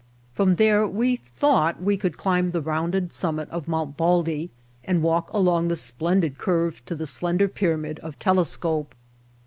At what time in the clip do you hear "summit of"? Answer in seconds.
3.13-3.67